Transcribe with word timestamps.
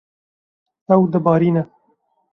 Ew 0.93 1.01
dibarîne. 1.11 1.63